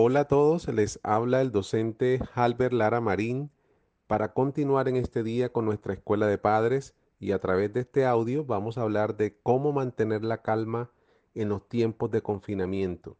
[0.00, 3.50] Hola a todos, les habla el docente Halber Lara Marín
[4.06, 8.06] para continuar en este día con nuestra escuela de padres y a través de este
[8.06, 10.92] audio vamos a hablar de cómo mantener la calma
[11.34, 13.16] en los tiempos de confinamiento.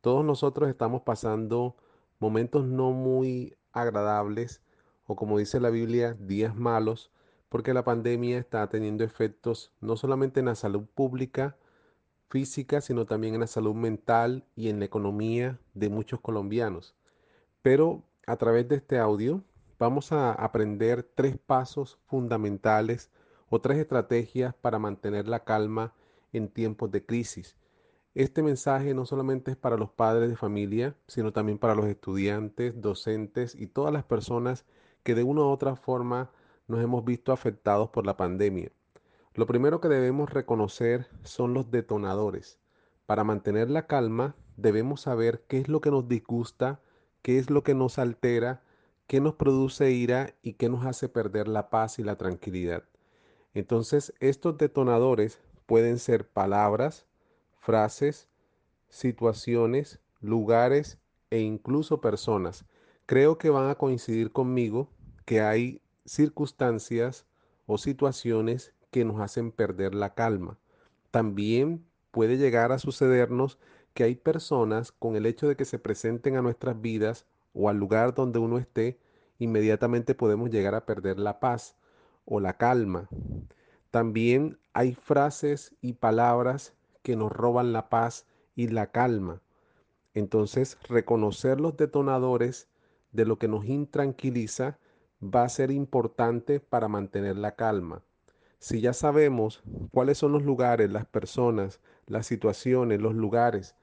[0.00, 1.76] Todos nosotros estamos pasando
[2.18, 4.62] momentos no muy agradables
[5.06, 7.12] o como dice la Biblia, días malos,
[7.48, 11.56] porque la pandemia está teniendo efectos no solamente en la salud pública,
[12.28, 16.94] física, sino también en la salud mental y en la economía de muchos colombianos.
[17.62, 19.42] Pero a través de este audio
[19.78, 23.10] vamos a aprender tres pasos fundamentales
[23.48, 25.94] o tres estrategias para mantener la calma
[26.32, 27.56] en tiempos de crisis.
[28.14, 32.80] Este mensaje no solamente es para los padres de familia, sino también para los estudiantes,
[32.80, 34.64] docentes y todas las personas
[35.02, 36.30] que de una u otra forma
[36.66, 38.72] nos hemos visto afectados por la pandemia.
[39.36, 42.58] Lo primero que debemos reconocer son los detonadores.
[43.04, 46.80] Para mantener la calma debemos saber qué es lo que nos disgusta,
[47.20, 48.62] qué es lo que nos altera,
[49.06, 52.84] qué nos produce ira y qué nos hace perder la paz y la tranquilidad.
[53.52, 57.04] Entonces estos detonadores pueden ser palabras,
[57.58, 58.30] frases,
[58.88, 62.64] situaciones, lugares e incluso personas.
[63.04, 64.88] Creo que van a coincidir conmigo
[65.26, 67.26] que hay circunstancias
[67.66, 70.56] o situaciones que nos hacen perder la calma.
[71.10, 73.58] También puede llegar a sucedernos
[73.92, 77.76] que hay personas con el hecho de que se presenten a nuestras vidas o al
[77.76, 78.98] lugar donde uno esté,
[79.38, 81.76] inmediatamente podemos llegar a perder la paz
[82.24, 83.10] o la calma.
[83.90, 86.72] También hay frases y palabras
[87.02, 89.42] que nos roban la paz y la calma.
[90.14, 92.70] Entonces, reconocer los detonadores
[93.12, 94.78] de lo que nos intranquiliza
[95.22, 98.05] va a ser importante para mantener la calma.
[98.58, 99.62] Si ya sabemos
[99.92, 103.76] cuáles son los lugares, las personas, las situaciones, los lugares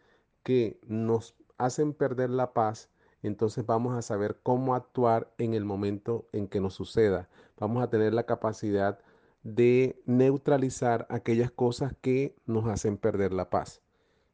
[0.44, 2.90] que nos hacen perder la paz,
[3.22, 7.30] entonces vamos a saber cómo actuar en el momento en que nos suceda.
[7.58, 9.00] Vamos a tener la capacidad
[9.44, 13.82] de neutralizar aquellas cosas que nos hacen perder la paz.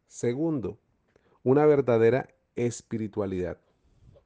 [0.07, 0.79] Segundo,
[1.43, 3.59] una verdadera espiritualidad.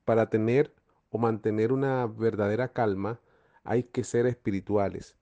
[0.06, 0.74] Para tener
[1.10, 3.20] o mantener una verdadera calma
[3.64, 5.16] hay que ser espirituales.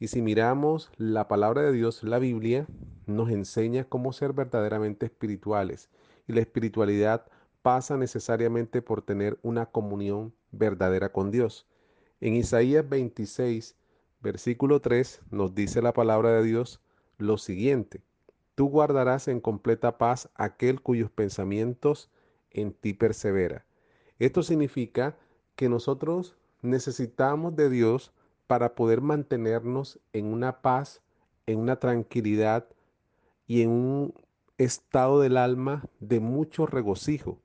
[0.00, 2.66] Y si miramos la palabra de Dios, la Biblia,
[3.06, 5.90] nos enseña cómo ser verdaderamente espirituales.
[6.28, 7.26] Y la espiritualidad
[7.62, 11.66] pasa necesariamente por tener una comunión verdadera con Dios.
[12.20, 13.76] En Isaías 26,
[14.20, 16.80] versículo 3, nos dice la palabra de Dios
[17.16, 18.02] lo siguiente.
[18.54, 22.10] Tú guardarás en completa paz aquel cuyos pensamientos
[22.50, 23.64] en ti persevera.
[24.18, 25.16] Esto significa
[25.56, 28.12] que nosotros necesitamos de Dios
[28.48, 31.02] para poder mantenernos en una paz,
[31.46, 32.66] en una tranquilidad
[33.46, 34.14] y en un
[34.56, 37.38] estado del alma de mucho regocijo.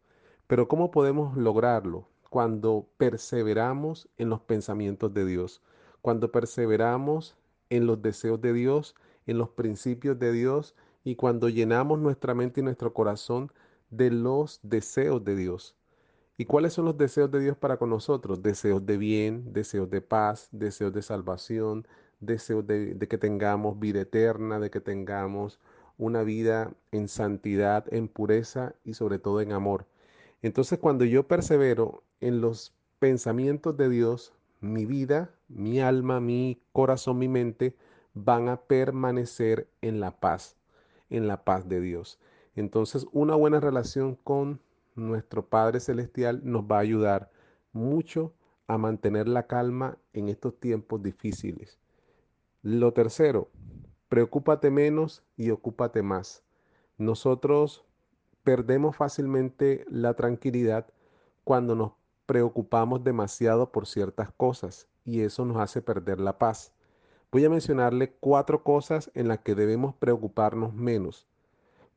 [0.47, 2.07] Pero ¿cómo podemos lograrlo?
[2.29, 5.61] Cuando perseveramos en los pensamientos de Dios,
[6.01, 7.37] cuando perseveramos
[7.69, 8.95] en los deseos de Dios,
[9.27, 13.51] en los principios de Dios y cuando llenamos nuestra mente y nuestro corazón
[13.89, 15.75] de los deseos de Dios.
[16.43, 18.43] ¿Y cuáles son los deseos de Dios para con nosotros?
[18.43, 21.87] Deseos de bien, deseos de paz, deseos de salvación,
[22.19, 25.61] deseos de, que tengamos vida eterna, de que tengamos
[25.97, 29.85] una vida en santidad, en pureza y sobre todo en amor.
[30.41, 37.19] Entonces cuando yo persevero en los pensamientos de Dios, mi vida, mi alma, mi corazón,
[37.19, 37.73] mi mente
[38.15, 40.57] van a permanecer en la paz,
[41.09, 42.19] en la paz de Dios.
[42.57, 44.59] Entonces una buena relación con
[44.95, 47.31] nuestro Padre Celestial nos va a ayudar
[47.71, 48.33] mucho
[48.67, 51.79] a mantener la calma en estos tiempos difíciles.
[52.61, 53.51] Lo tercero,
[54.07, 56.43] preocúpate menos y ocúpate más.
[56.97, 57.85] Nosotros
[58.43, 60.87] perdemos fácilmente la tranquilidad
[61.43, 61.93] cuando nos
[62.25, 66.73] preocupamos demasiado por ciertas cosas y eso nos hace perder la paz.
[67.31, 71.27] Voy a mencionarle cuatro cosas en las que debemos preocuparnos menos,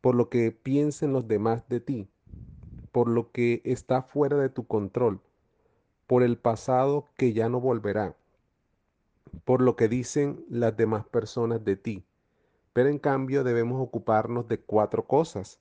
[0.00, 2.10] por lo que piensen los demás de ti,
[2.96, 5.20] por lo que está fuera de tu control,
[6.06, 8.16] por el pasado que ya no volverá,
[9.44, 12.06] por lo que dicen las demás personas de ti.
[12.72, 15.60] Pero en cambio debemos ocuparnos de cuatro cosas.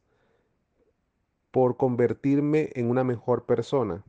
[1.51, 4.05] Por convertirme en una mejor persona,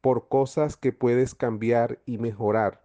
[0.00, 2.82] por cosas que puedes cambiar y mejorar,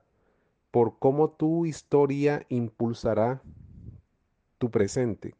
[0.69, 3.41] por cómo tu historia impulsará
[4.59, 5.33] tu presente,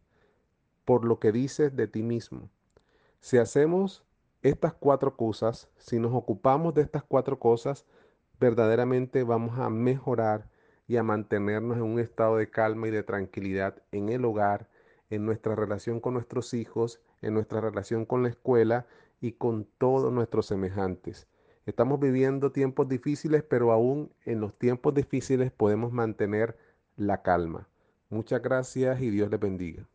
[0.85, 2.49] por lo que dices de ti mismo.
[3.19, 4.06] Si hacemos
[4.49, 7.85] estas cuatro cosas, si nos ocupamos de estas cuatro cosas,
[8.39, 10.49] verdaderamente vamos a mejorar
[10.87, 14.69] y a mantenernos en un estado de calma y de tranquilidad en el hogar,
[15.09, 18.87] en nuestra relación con nuestros hijos, en nuestra relación con la escuela
[19.21, 21.27] y con todos nuestros semejantes.
[21.65, 26.57] Estamos viviendo tiempos difíciles, pero aún en los tiempos difíciles podemos mantener
[26.95, 27.67] la calma.
[28.09, 29.85] Muchas gracias y Dios les bendiga.